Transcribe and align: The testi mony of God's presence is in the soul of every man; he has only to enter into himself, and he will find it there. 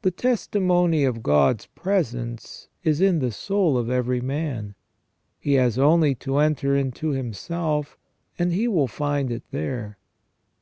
The 0.00 0.10
testi 0.10 0.58
mony 0.62 1.04
of 1.04 1.22
God's 1.22 1.66
presence 1.66 2.68
is 2.82 3.02
in 3.02 3.18
the 3.18 3.30
soul 3.30 3.76
of 3.76 3.90
every 3.90 4.22
man; 4.22 4.74
he 5.38 5.52
has 5.60 5.78
only 5.78 6.14
to 6.14 6.38
enter 6.38 6.74
into 6.74 7.10
himself, 7.10 7.98
and 8.38 8.54
he 8.54 8.66
will 8.66 8.88
find 8.88 9.30
it 9.30 9.42
there. 9.50 9.98